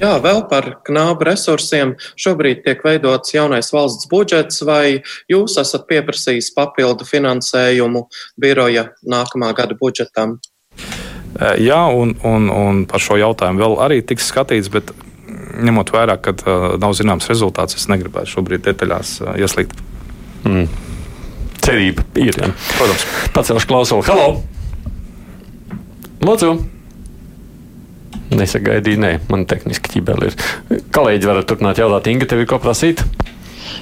[0.00, 1.92] Jā, vēl par knābu resursiem.
[2.16, 8.06] Šobrīd tiek veidots jaunais valsts budžets, vai jūs esat pieprasījis papildu finansējumu
[8.40, 10.38] biroja nākamā gada budžetam?
[11.60, 14.94] Jā, un, un, un par šo jautājumu vēl arī tiks skatīts, bet
[15.60, 19.84] ņemot vērā, ka uh, nav zināms rezultāts, es negribētu šobrīd detaļās uh, ieslīgt.
[20.48, 20.66] Mm.
[21.60, 22.32] Cerība ir.
[22.40, 22.50] Jā.
[22.72, 23.08] Protams.
[23.36, 24.08] Pacelšu klausuli.
[24.08, 24.28] Halo!
[26.24, 26.79] Lūdzu!
[28.30, 30.36] Nesagaidīju, nē, man tehniski ķibeli ir.
[30.94, 33.02] Kolēģi varat turpināt jautāt, Inga, tev ir ko prasīt?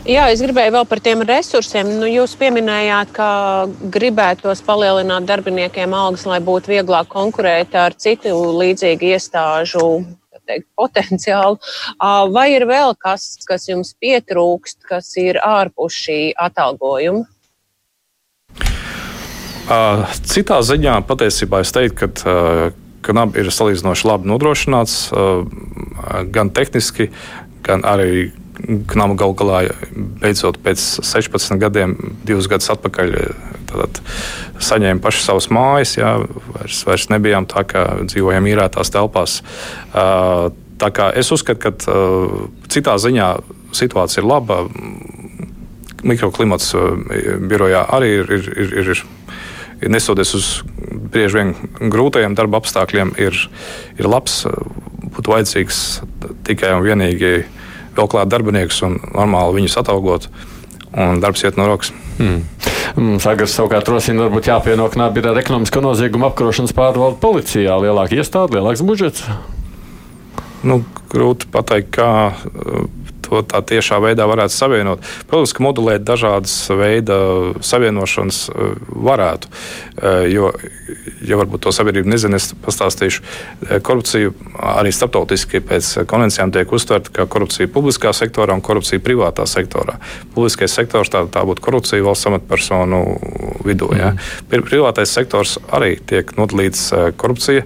[0.09, 1.91] Jā, es gribēju vēl par tiem resursiem.
[2.01, 3.29] Nu, jūs pieminējāt, ka
[3.93, 9.85] gribētos palielināt darbiniekiem algas, lai būtu vieglāk konkurēt ar citu līdzīgu iestāžu
[10.49, 11.61] teikt, potenciālu.
[12.33, 17.27] Vai ir vēl kas, kas jums pietrūkst, kas ir ārpus šī atalgojuma?
[20.25, 24.99] Citā ziņā patiesībā es teiktu, ka ka NAB ir salīdzinoši labi nodrošināts
[26.35, 27.11] gan tehniski,
[27.67, 29.61] gan arī Knama gal galā
[29.95, 31.93] beidzot pēc 16 gadiem,
[32.27, 33.13] divus gadus atpakaļ,
[33.71, 34.01] tad
[34.59, 35.95] saņēma paši savas mājas.
[35.95, 36.17] Jā,
[36.57, 39.39] vairs, vairs nebijām tā, kā dzīvojam īrētās telpās.
[39.95, 41.71] Tā kā es uzskatu, ka
[42.75, 43.29] citā ziņā
[43.79, 44.65] situācija ir laba.
[46.03, 46.75] Mikroklimats
[47.51, 49.07] birojā arī ir, ir, ir, ir
[49.87, 50.49] nesoties uz
[51.13, 51.55] bieži vien
[51.93, 53.39] grūtajiem darba apstākļiem, ir,
[53.99, 54.43] ir labs.
[55.15, 55.81] Būtu vajadzīgs
[56.47, 57.33] tikai un vienīgi
[57.99, 60.29] vēl klāt darbiniekus un normāli viņus atalgot.
[60.99, 61.93] Un darbs iet no rokas.
[62.19, 63.19] Mm.
[63.23, 67.77] Sagars savukārt rosina, varbūt jāpieno knābi ir ar ekonomisko noziegumu apkarošanas pārvaldu policijā.
[67.83, 69.27] Lielāka iestāde, lielāks budžets.
[70.67, 70.81] Nu,
[71.13, 72.09] grūti pateikt, kā
[73.29, 75.05] to tā tiešā veidā varētu savienot.
[75.29, 77.19] Protams, ka modulēt dažādas veida
[77.65, 78.69] savienošanas e,
[79.09, 80.51] varētu, e, jo,
[81.29, 83.25] ja varbūt to sabiedrība nezina, es pastāstīšu,
[83.69, 84.33] e, korupcija
[84.79, 89.99] arī starptautiski pēc konvencijām tiek uztverta kā korupcija publiskā sektorā un korupcija privātā sektorā.
[90.35, 93.03] Publiskais sektors tā, tā būtu korupcija valsts amatpersonu
[93.67, 93.91] vidū.
[93.99, 94.13] Ja.
[94.15, 94.65] Mm.
[94.69, 96.89] Privātais sektors arī tiek nodalīts
[97.21, 97.65] korupcija.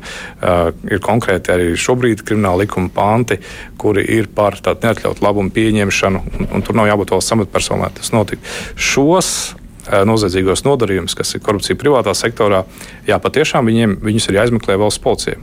[0.90, 3.38] Ir konkrēti arī šobrīd krimināla likuma panti,
[3.80, 7.98] kuri ir par tādu neatļautu labumu pieņemšanu, un, un tur nav jābūt valsts amatpersonai, lai
[7.98, 8.54] tas notiktu.
[8.76, 12.64] Šos eh, noziedzīgos nodarījumus, kas ir korupcija privātā sektorā,
[13.08, 15.40] jā, patiešām viņiem, viņus ir jāizmeklē valsts policija.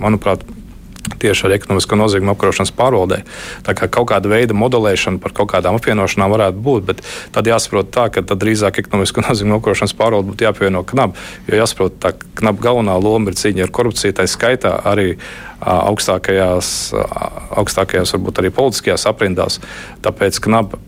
[0.00, 0.44] Manuprāt,
[1.20, 3.22] tieši ar ekonomisko noziegumu apkarošanas pārvaldē.
[3.66, 7.02] Tā kā kaut kāda veida modelēšana par kaut kādām apvienošanām varētu būt, bet
[7.34, 11.18] tad jāsaprot tā, ka drīzāk ekonomisko noziegumu apkarošanas pārvalde būtu jāapvieno knab.
[11.48, 15.14] Jo jāsaprot, tā knab galvenā loma ir cīņa ar korupciju, tā skaitā arī
[15.60, 16.70] augstākajās,
[17.60, 19.60] augstākajās varbūt arī politiskajās aprindās.
[20.04, 20.78] Tāpēc knab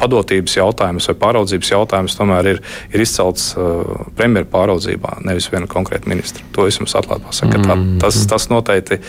[0.00, 6.10] padotības jautājums vai pāraudzības jautājums tomēr ir, ir izcelts uh, premjeras pāraudzībā, nevis viena konkrēta
[6.10, 6.44] ministra.
[6.56, 7.60] To es jums atklāti pasaku.
[7.60, 7.68] Mm.
[7.68, 9.00] Tā, tas, tas noteikti.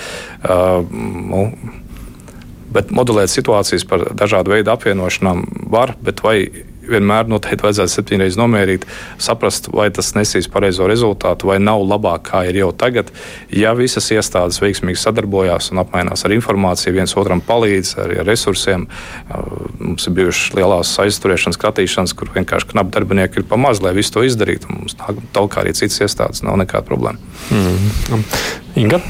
[0.44, 0.86] Uh,
[1.32, 1.48] nu,
[2.76, 6.42] Bet modelēt situācijas par dažādu veidu apvienošanām var, bet vai
[6.90, 8.86] vienmēr noteikti vajadzētu septiņreiz nomērīt,
[9.22, 13.12] saprast, vai tas nesīs pareizo rezultātu, vai nav labāk, kā ir jau tagad.
[13.54, 18.88] Ja visas iestādes veiksmīgi sadarbojās un apmainās ar informāciju, viens otram palīdz arī ar resursiem,
[19.80, 24.26] mums ir bijušas lielās aizturēšanas, kratīšanas, kur vienkārši knapi darbinieki ir pamaz, lai visu to
[24.28, 24.72] izdarītu.
[24.74, 27.20] Mums tālāk arī citas iestādes nav nekāda problēma.
[27.52, 28.24] Mm -hmm.
[28.76, 29.02] Inga?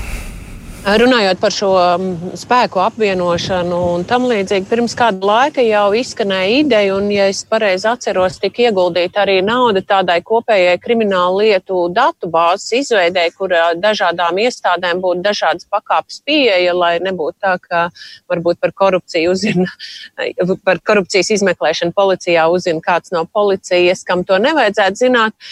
[0.85, 6.91] Runājot par šo mm, spēku apvienošanu un tam līdzīgi, pirms kāda laika jau izskanēja ideja,
[6.93, 12.83] un, ja es pareizi atceros, tika ieguldīta arī nauda tādai kopējai kriminālu lietu datu bāzes
[12.83, 17.87] izveidē, kur dažādām iestādēm būtu dažādas pakāpes pieeja, lai nebūtu tā, ka
[18.29, 19.65] varbūt par korupciju uzzina,
[20.69, 25.51] par korupcijas izmeklēšanu policijā uzzina kāds no policijas, kam to nevajadzētu zināt.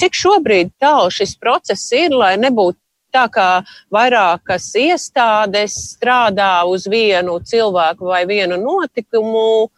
[0.00, 2.80] Cik šobrīd tālu šis process ir, lai nebūtu
[3.16, 3.48] tā, ka
[3.94, 9.68] vairākas iestādes strādā uz vienu cilvēku vai vienu notikumu,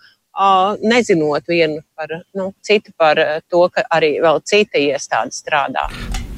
[0.83, 3.19] nezinot vienu par nu, citu par
[3.51, 5.89] to, ka arī vēl cita iestāde strādā.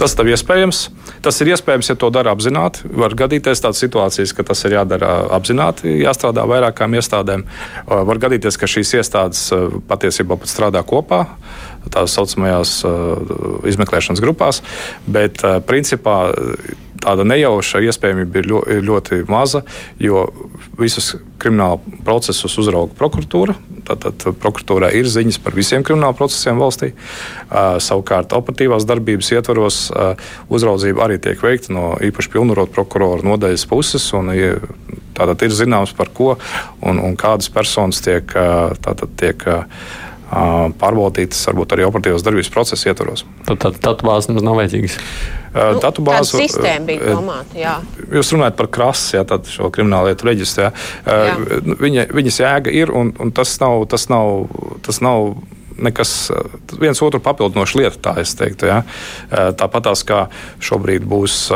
[0.00, 0.78] Tas ir iespējams.
[1.20, 2.88] Tas ir iespējams, ja to dara apzināti.
[2.88, 7.44] Var gadīties tādas situācijas, ka tas ir jādara apzināti, jāstrādā vairākām iestādēm.
[7.84, 9.42] Var gadīties, ka šīs iestādes
[9.90, 11.26] patiesībā pat strādā kopā,
[11.92, 12.78] tā saucamajās
[13.68, 14.62] izmeklēšanas grupās,
[15.04, 16.16] bet principā
[17.00, 19.62] tāda nejauša iespējamība ir ļoti, ļoti maza,
[20.00, 20.26] jo
[20.80, 23.56] visus kriminālu procesus uzrauga prokuratūra.
[23.88, 26.92] Tātad prokuratūrā ir ziņas par visiem kriminālu procesiem valstī.
[26.92, 30.12] Uh, savukārt, operatīvās darbības ietvaros uh,
[30.52, 34.06] uzraudzība arī tiek veikta no īpaši pilnvarot prokurora nodaļas puses.
[34.16, 34.32] Un,
[35.16, 36.34] tātad ir zināms, par ko
[36.84, 39.48] un, un kādas personas tiek, uh, tātad, tiek
[40.30, 43.24] pārbaudītas varbūt arī operatīvās darbības procesa ietvaros.
[43.50, 44.98] Tad datu bāzes nemaz nav vajadzīgas.
[45.50, 47.56] Nu, datu bāzu sistēma bija domāta.
[47.58, 47.76] Jā.
[48.14, 50.70] Jūs runājat par krasi, jā, tad šo kriminālu lietu reģistrā.
[51.66, 53.82] Nu, viņa, viņas jēga ir, un, un tas nav.
[53.90, 54.46] Tas nav,
[54.86, 55.32] tas nav
[55.80, 56.30] nekas
[56.80, 58.68] viens otru papildinoša lieta, tā es teiktu.
[58.70, 58.80] Ja.
[59.30, 60.24] Tāpat tās kā
[60.62, 61.46] šobrīd būs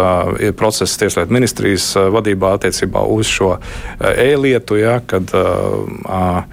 [0.59, 3.55] process Tieslietu ministrijas vadībā attiecībā uz šo
[4.01, 6.49] e-lietu, ja, kad uh,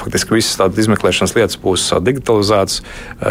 [0.00, 2.80] Faktiski visas tādas izmeklēšanas lietas būs digitalizētas.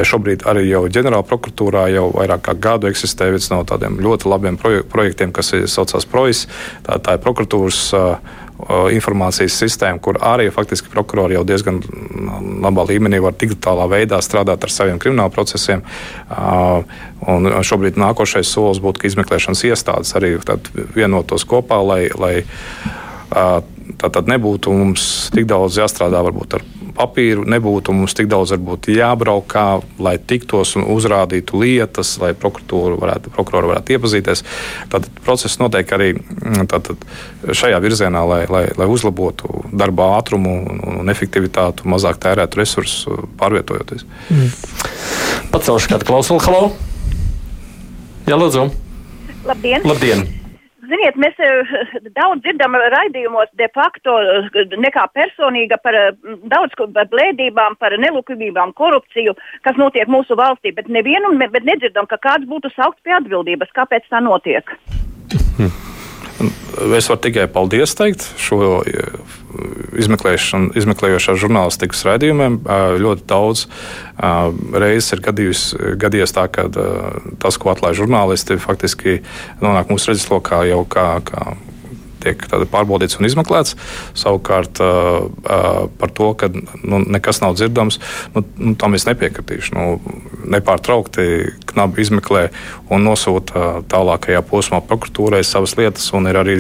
[0.06, 4.60] Šobrīd arī jau ģenerāla prokuratūrā jau vairāk kā gadu eksistē viens no tādiem ļoti labiem
[4.60, 6.46] projektiem, kas saucās PROIS.
[6.86, 7.82] Tā, tā ir prokuratūras
[8.92, 11.80] informācijas sistēma, kur arī faktiski prokurori jau diezgan
[12.60, 15.86] labā līmenī var digitālā veidā strādāt ar saviem krimināla procesiem.
[17.30, 20.36] Un šobrīd nākošais solis būtu, ka izmeklēšanas iestādes arī
[20.96, 22.36] vienotos kopā, lai, lai
[24.00, 25.04] Tā tad nebūtu mums
[25.36, 26.64] tik daudz jāstrādā varbūt ar
[27.00, 29.66] papīru, nebūtu mums tik daudz varbūt, jābraukā,
[30.04, 32.34] lai tiktos un uzrādītu lietas, lai
[33.00, 34.44] varētu, prokurori varētu iepazīties.
[34.92, 36.12] Tad process notiek arī
[36.72, 40.56] tātad, mm, šajā virzienā, lai, lai, lai uzlabotu darba ātrumu
[41.00, 44.08] un efektivitāti, mazāk tērētu resursus pārvietojoties.
[44.32, 44.52] Mm.
[45.54, 46.44] Pacelšu kādu klausuli.
[46.48, 46.74] Halo!
[48.28, 48.70] Jā, lūdzu!
[49.48, 49.88] Labdien!
[49.88, 50.28] Labdien.
[50.90, 51.74] Ziniet, mēs eh,
[52.20, 56.10] daudz dzirdam raidījumos de facto eh, nekā personīga par eh,
[56.52, 59.36] daudz par blēdībām, par nelukumībām, korupciju,
[59.68, 64.10] kas notiek mūsu valstī, bet nevienu, bet nedzirdam, ka kāds būtu saukts pie atbildības, kāpēc
[64.10, 64.76] tā notiek.
[65.60, 65.74] Hmm.
[66.96, 68.80] Es varu tikai paldies teikt šo
[70.00, 72.60] izmeklējošā žurnālistikas raidījumiem.
[73.04, 73.66] Ļoti daudz
[74.20, 75.64] reizes ir gadījus,
[76.00, 79.20] gadījies tā, ka tas, ko atklāja žurnālisti, faktiski
[79.64, 81.52] nonāk mūsu redzeslokā jau kā, kā
[82.24, 83.76] tiek pārbaudīts un izmeklēts.
[84.18, 88.00] Savukārt par to, ka nu, nekas nav dzirdams,
[88.36, 89.76] nu, nu, tam es nepiekritīšu.
[89.78, 89.86] Nu,
[90.50, 91.28] nepārtraukti
[91.70, 92.48] knabi izmeklē
[92.94, 96.58] un nosūta tālākajā posmā prokuratūrai savas lietas, un ir arī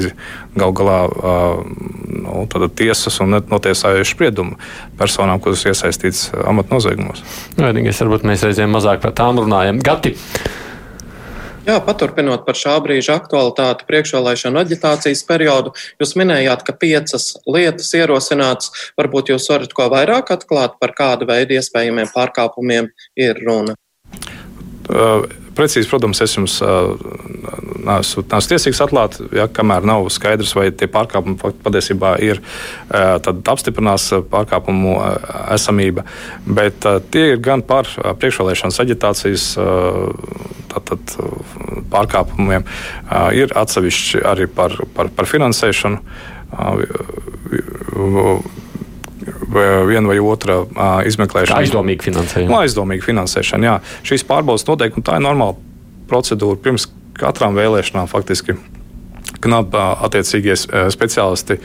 [0.59, 0.99] gal galā
[2.09, 2.45] nu,
[2.75, 4.57] tiesas un notiesājuši spriedumu
[4.99, 7.23] personām, kuras iesaistītas amatnoziegumos.
[7.59, 9.81] Vienīgais, varbūt mēs reizēm mazāk par tām runājam.
[9.83, 10.15] Gati!
[11.69, 18.71] Jā, paturpinot par šā brīža aktualitāti priekšvēlēšanu aģitācijas periodu, jūs minējāt, ka piecas lietas ierosināts.
[18.97, 22.89] Varbūt jūs varat ko vairāk atklāt par kādu veidu iespējamiem pārkāpumiem
[23.21, 23.77] ir runa.
[25.59, 26.53] Precīzi, protams, es jums
[27.83, 31.35] neesmu tiesīgs atklāt, ja, kamēr nav skaidrs, vai tie pārkāpumi
[31.65, 32.39] patiesībā ir,
[32.89, 34.95] apstiprinās pārkāpumu
[35.51, 36.05] esamība.
[36.47, 39.49] Bet tie ir gan par priekšvēlēšanas aģitācijas
[40.71, 41.15] tātad,
[41.91, 42.63] pārkāpumiem,
[43.35, 45.97] ir atsevišķi arī par, par, par finansēšanu
[49.89, 50.61] viena vai otra
[51.09, 51.63] izmeklēšana.
[51.63, 52.47] Aizdomīga finansēšana.
[52.47, 53.75] No, nu, aizdomīga finansēšana, jā.
[54.07, 55.57] Šīs pārbaudas noteikumi, tā ir normāla
[56.09, 56.87] procedūra pirms
[57.19, 58.57] katrām vēlēšanām faktiski.
[59.39, 59.75] KNAB
[60.09, 60.55] attiecīgie
[60.91, 61.59] speciālisti,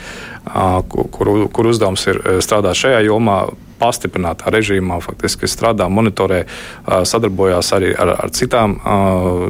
[0.89, 3.45] kur, kur uzdevums ir strādāt šajā jomā,
[3.79, 6.45] pastiprinātā režīmā, faktiski strādā, monitorē,
[6.87, 8.77] sadarbojās arī ar, ar citām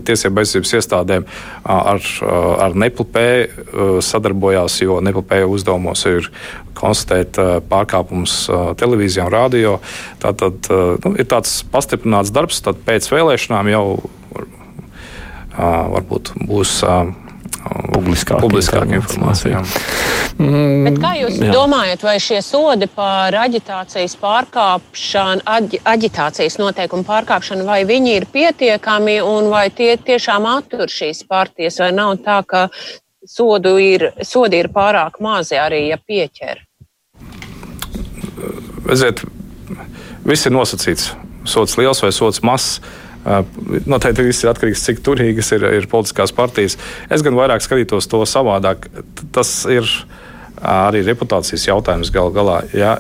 [0.07, 1.27] tiesību aizsardzības iestādēm,
[1.77, 2.09] ar,
[2.67, 3.23] ar NEPLP
[4.05, 6.31] sadarbojās, jo NEPLP uzdevumos ir
[6.75, 7.39] konstatēt
[7.71, 8.39] pārkāpumus
[8.81, 9.77] televīzijā un radio.
[10.23, 10.71] Tātad
[11.05, 13.87] nu, ir tāds pastiprināts darbs, tad pēc vēlēšanām jau
[15.55, 16.81] varbūt būs
[17.95, 19.63] publiskāka, publiskāka informācija.
[20.39, 21.53] Mm, Bet kā jūs jā.
[21.55, 29.21] domājat, vai šie sodi par aģitācijas pārkāpšanu, aģi, aģitācijas noteikumu pārkāpšanu, vai viņi ir pietiekami
[29.25, 32.67] un vai tie tiešām attur šīs partijas, vai nav tā, ka
[33.25, 36.65] sodu ir, sodi ir pārāk mazi arī, ja pieķer?
[38.85, 39.25] Redziet,
[40.27, 41.13] viss ir nosacīts.
[41.49, 42.79] Sots liels vai sots mazs.
[43.25, 46.77] Noteikti viss ir atkarīgs no cik turīgas ir, ir politiskās partijas.
[47.13, 48.91] Es gan vairāk skatītos to savādāk.
[49.33, 49.89] Tas ir
[50.61, 52.61] arī reputācijas jautājums gal galā.
[52.77, 52.99] Ja,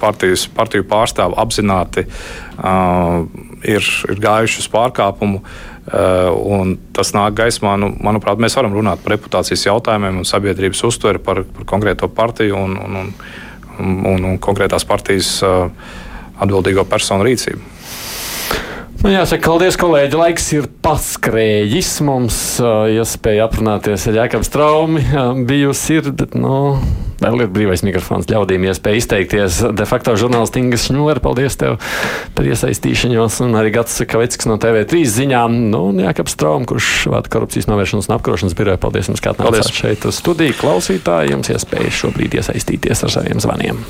[0.00, 3.24] partijas, partiju pārstāvi apzināti uh,
[3.62, 5.42] ir, ir gājuši uz pārkāpumu.
[5.88, 7.76] Uh, tas nāk gaismā.
[7.80, 12.58] Nu, manuprāt, mēs varam runāt par reputācijas jautājumiem un sabiedrības uztveri par, par konkrēto partiju
[12.58, 15.70] un, un, un, un, un konkrētās partijas uh,
[16.42, 17.77] atbildīgo personu rīcību.
[18.98, 20.16] Nu, jāsaka, paldies, kolēģi.
[20.18, 21.90] Laiks ir paskrējis.
[22.02, 25.04] Mums uh, iespēja aprunāties ar Jēkabu Straumi.
[25.06, 26.74] Uh, bijusi ir, bet, nu,
[27.22, 29.60] vēl ir brīvais mikrofons ļaudīm iespēja izteikties.
[29.78, 31.78] De facto žurnālisti Inga Šņūra, paldies tev
[32.34, 33.38] par iesaistīšanos.
[33.46, 35.62] Un arī Gats Kaveckis no TV3 ziņām.
[35.70, 38.82] Nu, un Jēkabs Straumi, kurš vada korupcijas novēršanas un apkarošanas biroja.
[38.82, 40.58] Paldies jums, kā atnācāt šeit uz studiju.
[40.58, 43.84] Klausītāji, jums iespēja šobrīd iesaistīties ar saviem zvaniem.